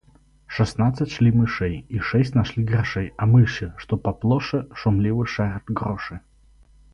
[0.47, 6.21] Шестнадцать шли мышей и шесть нашли грошей, а мыши, что поплоше, шумливо шарят гроши.